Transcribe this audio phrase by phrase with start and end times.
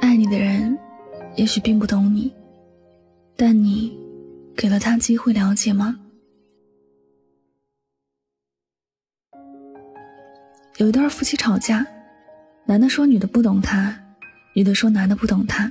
[0.00, 0.78] 爱你的人，
[1.36, 2.34] 也许并不懂你，
[3.36, 3.98] 但你
[4.56, 5.98] 给了他机会了解吗？
[10.78, 11.86] 有一对夫妻吵架，
[12.64, 13.98] 男的说女的不懂他，
[14.54, 15.70] 女的说男的不懂他。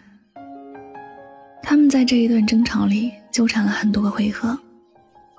[1.63, 4.57] 他们在这一段争吵里纠缠了很多个回合，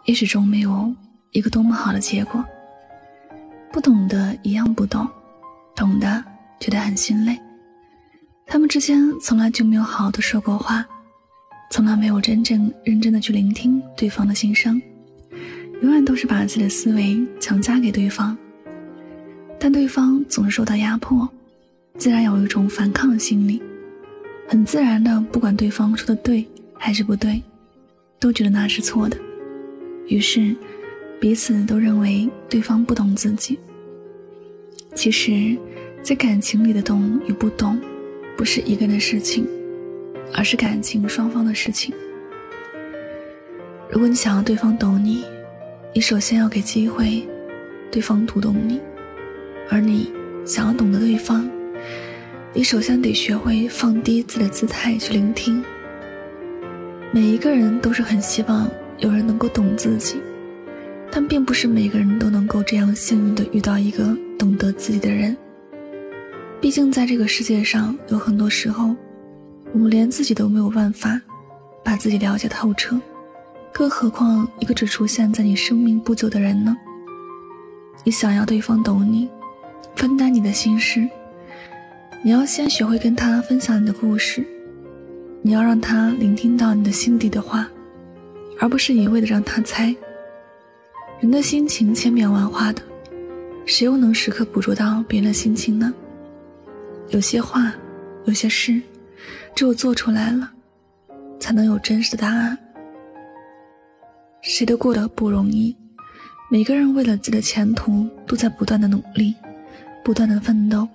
[0.07, 0.93] 也始终没有
[1.33, 2.45] 一个多么好的结果。
[3.77, 5.07] 不懂的一样不懂，
[5.75, 6.25] 懂的
[6.59, 7.39] 觉得很心累。
[8.47, 10.83] 他们之间从来就没有好好的说过话，
[11.71, 14.81] 从来没有真正认真的去聆听对方的心声，
[15.83, 18.35] 永远都是把自己的思维强加给对方。
[19.61, 21.29] 但对方总是受到压迫，
[21.99, 23.63] 自然有一种反抗的心理，
[24.49, 27.43] 很自然的，不管对方说的对还是不对，
[28.19, 29.19] 都觉得那是错的，
[30.09, 30.57] 于是
[31.21, 33.59] 彼此都认为对方不懂自己。
[34.97, 35.55] 其实，
[36.03, 37.79] 在感情里的懂与不懂，
[38.35, 39.47] 不是一个人的事情，
[40.33, 41.95] 而是感情双方的事情。
[43.91, 45.23] 如果你想要对方懂你，
[45.95, 47.23] 你首先要给机会，
[47.91, 48.81] 对方读懂你。
[49.69, 50.11] 而你
[50.47, 51.47] 想要懂得对方，
[52.55, 55.63] 你首先得学会放低自己的姿态去聆听。
[57.13, 58.67] 每一个人都是很希望
[58.99, 60.17] 有人能够懂自己，
[61.11, 65.37] 但并不是每个人都能够这样幸运的遇到一个懂得自己的人。
[66.61, 68.95] 毕竟在这个世界上，有很多时候，
[69.73, 71.21] 我们连自己都没有办法
[71.85, 72.99] 把自己了解透彻，
[73.73, 76.77] 更何况一个只出现在你生命不久的人呢？
[78.05, 79.29] 你想要对方懂你。
[79.95, 81.09] 分担你的心事，
[82.23, 84.47] 你要先学会跟他分享你的故事，
[85.41, 87.67] 你要让他聆听到你的心底的话，
[88.61, 89.97] 而不是一味的让他猜。
[91.19, 92.83] 人的心情千变万化的，
[93.67, 95.93] 谁又能时刻捕捉到别人的心情呢？
[97.11, 97.75] 有些话，
[98.25, 98.81] 有些事，
[99.55, 100.49] 只有做出来了，
[101.41, 102.57] 才能有真实的答案。
[104.41, 105.77] 谁都过得不容易，
[106.49, 109.35] 每个人为了自己的前途都在不断的努力。
[110.05, 110.87] 不断的奋斗，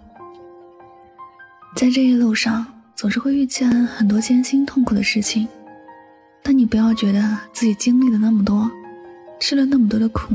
[1.75, 2.65] 在这一路上
[2.95, 5.45] 总是会遇见很多艰辛痛苦的事情，
[6.41, 8.71] 但你不要觉得自己经历了那么多，
[9.37, 10.33] 吃了那么多的苦，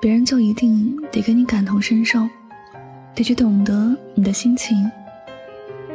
[0.00, 2.28] 别人就一定得跟你感同身受，
[3.14, 4.76] 得去懂得你的心情，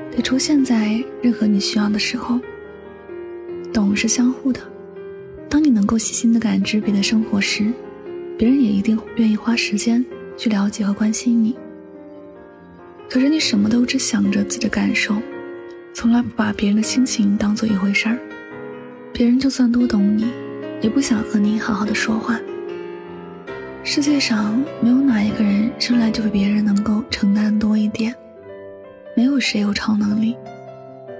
[0.10, 2.40] 得出现在任何你需要的时候。
[3.72, 4.60] 懂是相互的，
[5.48, 7.72] 当你能够细心的感知别人的生活时，
[8.38, 10.04] 别人也一定愿意花时间
[10.36, 11.56] 去了解和关心你。
[13.08, 15.16] 可是你什么都只想着自己的感受，
[15.94, 18.18] 从来不把别人的心情当做一回事儿。
[19.14, 20.28] 别人就算多懂你，
[20.82, 22.40] 也不想和你好好的说话。
[23.84, 28.16] 世界上没有哪一个人生来就比别人能够承担多一点，
[29.16, 30.38] 没有谁有超能力，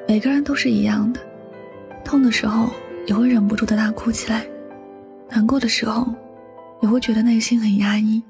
[0.08, 1.20] 每个人都是一样的。
[2.06, 2.70] 痛的时候
[3.08, 4.46] 也会忍不住的大哭起来，
[5.30, 6.14] 难过的时候
[6.82, 8.22] 也会觉得内心很压抑。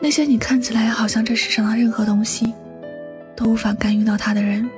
[0.00, 2.54] 那些你看起来好像这世上的任何东西
[3.34, 4.68] 都无法干预到他的人，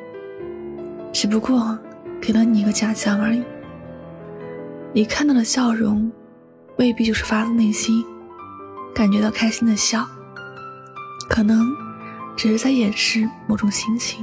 [1.13, 1.79] 只不过
[2.23, 3.43] 给了你一个假象而已。
[4.95, 6.11] 你看到的笑容，
[6.77, 8.05] 未必就是发自内心
[8.95, 10.07] 感觉到开心的笑，
[11.29, 11.75] 可能
[12.37, 14.23] 只是在掩饰某种心情。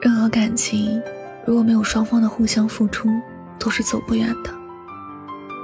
[0.00, 1.02] 任何感情，
[1.44, 3.08] 如果没有双方的互相付出，
[3.58, 4.54] 都是走不远的。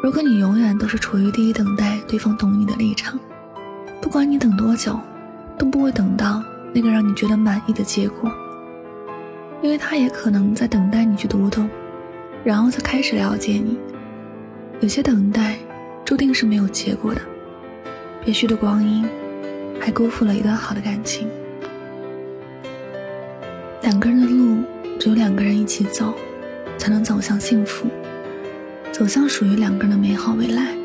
[0.02, 3.18] 如果你永远都是处于第一等待对方懂你的立场，
[4.02, 4.98] 不管你等多久，
[5.56, 6.42] 都不会等到
[6.72, 8.30] 那个让你觉得满意的结果，
[9.62, 11.70] 因为他也可能在等待你去读懂，
[12.42, 13.78] 然后再开始了解你。
[14.84, 15.56] 有些等待
[16.04, 17.22] 注定是没有结果的，
[18.22, 19.02] 别虚度光阴，
[19.80, 21.26] 还辜负了一段好的感情。
[23.80, 24.62] 两个人的路，
[25.00, 26.14] 只有两个人一起走，
[26.76, 27.88] 才能走向幸福。
[28.92, 30.76] 走向属于两个人的美好未来。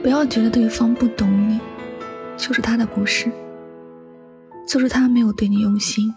[0.00, 1.58] 不要觉得对方不懂你，
[2.36, 3.28] 就是他的不是，
[4.68, 6.14] 就是他没有对你用心。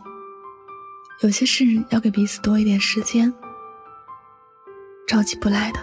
[1.21, 3.33] 有些事要给彼此多一点时间，
[5.07, 5.79] 着急不来的。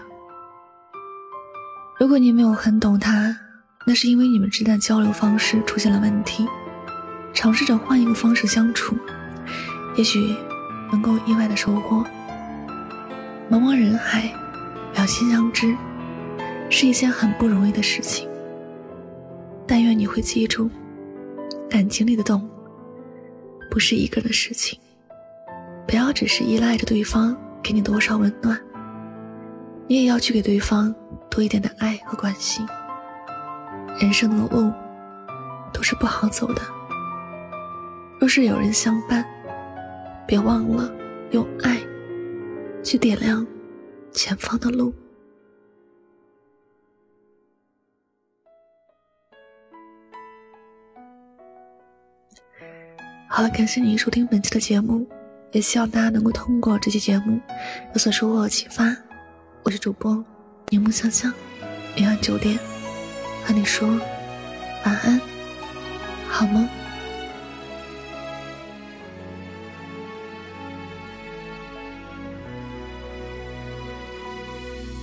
[1.98, 3.36] 如果你没有很懂他，
[3.86, 6.46] 那是因为你们之间的交流方式出现了问题。
[7.32, 8.96] 尝试着换一个方式相处，
[9.96, 10.34] 也许
[10.90, 12.04] 能够意外的收获。
[13.50, 14.32] 茫茫人海。
[14.96, 15.76] 两心相知
[16.70, 18.26] 是一件很不容易的事情，
[19.66, 20.70] 但愿你会记住，
[21.68, 22.48] 感情里的懂
[23.70, 24.78] 不是一个人的事情，
[25.86, 28.58] 不要只是依赖着对方给你多少温暖，
[29.86, 30.92] 你也要去给对方
[31.36, 32.66] 多一点的爱和关心。
[34.00, 34.72] 人生的路
[35.70, 36.62] 都是不好走的。
[38.18, 39.22] 若是有人相伴，
[40.26, 40.90] 别忘了
[41.32, 41.78] 用爱
[42.82, 43.46] 去点亮
[44.12, 44.94] 前方的路。
[53.28, 55.06] 好了，感谢您收听本期的节目，
[55.52, 57.38] 也希望大家能够通过这期节目
[57.92, 58.96] 有所收获和启发。
[59.64, 60.24] 我是主播
[60.70, 61.32] 柠檬香香，
[61.96, 62.58] 每晚九点
[63.44, 63.88] 和你说
[64.84, 65.20] 晚安，
[66.28, 66.68] 好梦。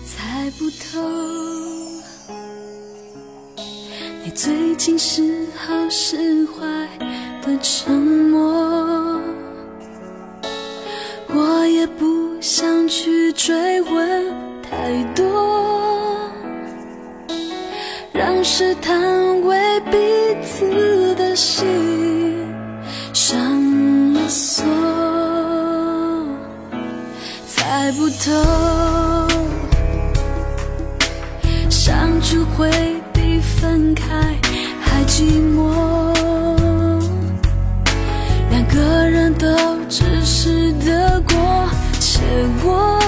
[0.05, 0.99] 猜不透，
[4.23, 6.89] 你最近是好是坏。
[7.45, 9.21] 的沉默，
[11.27, 15.25] 我也不想去追问太多，
[18.55, 19.57] 试探为
[19.89, 19.97] 彼
[20.45, 21.65] 此的心
[23.11, 23.33] 上
[24.13, 24.63] 了锁，
[27.47, 28.31] 猜不透，
[31.67, 32.69] 相处会
[33.11, 34.05] 比分开
[34.79, 35.23] 还寂
[35.57, 36.13] 寞。
[38.51, 39.47] 两个人都
[39.89, 41.35] 只是得过
[41.99, 42.21] 且
[42.63, 42.99] 过，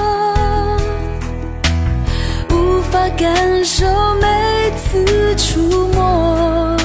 [2.49, 3.85] 无法感受
[4.19, 5.24] 每次。
[5.37, 6.77] 触摸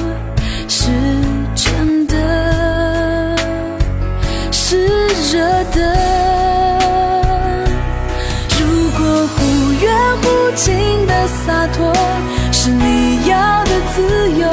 [0.67, 0.89] 是
[1.55, 2.15] 真的，
[4.51, 5.39] 是热
[5.71, 5.77] 的。
[8.59, 8.59] 如
[8.97, 9.39] 果忽
[9.81, 9.83] 远
[10.21, 11.93] 忽近的洒脱
[12.51, 14.47] 是你要的自由，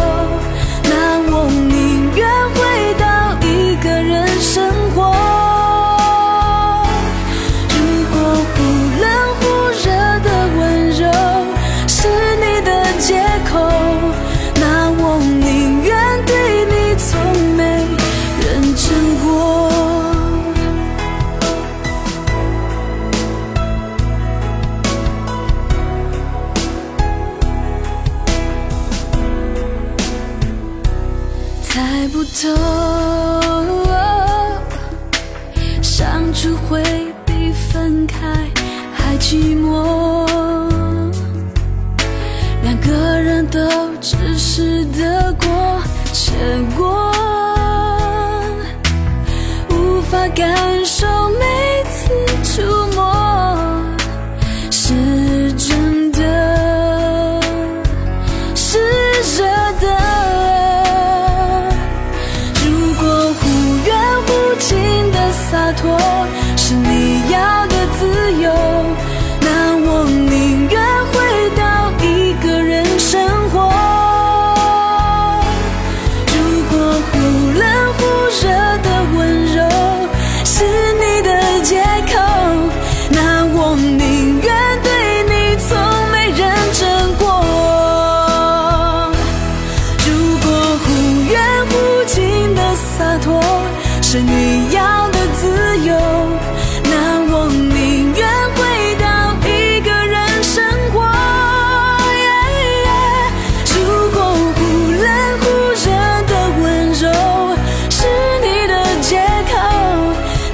[32.40, 32.48] 走，
[35.82, 36.80] 相处会
[37.26, 38.16] 比分开
[38.94, 40.24] 还寂寞。
[42.62, 45.82] 两个人都只是得过
[46.12, 46.30] 且
[46.76, 47.12] 过，
[49.70, 50.67] 无法感
[93.20, 93.42] 痛
[94.02, 95.94] 是你要的自由，
[96.84, 96.90] 那
[97.30, 98.58] 我宁愿回
[98.98, 99.06] 到
[99.46, 100.96] 一个人生活。
[103.74, 103.76] 如
[104.10, 104.18] 果
[104.54, 104.58] 忽
[104.92, 105.06] 冷
[105.40, 105.86] 忽热
[106.26, 106.32] 的
[106.62, 107.04] 温柔
[107.90, 107.96] 是
[108.42, 108.72] 你的
[109.02, 109.08] 借
[109.46, 109.52] 口，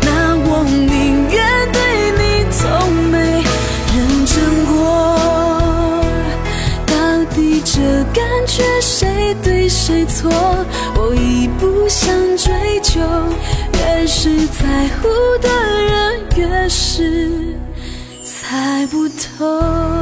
[0.03, 0.07] 那
[0.47, 1.37] 我宁愿
[1.73, 1.77] 对
[2.19, 2.61] 你从
[3.11, 3.15] 没
[3.95, 4.35] 认真
[4.67, 4.73] 过。
[6.87, 6.93] 到
[7.35, 7.73] 底这
[8.13, 10.31] 感觉谁对谁错？
[12.45, 13.01] 追求。
[13.73, 15.09] 越是在乎
[15.41, 15.49] 的
[15.83, 17.57] 人，越是
[18.23, 19.94] 猜不透。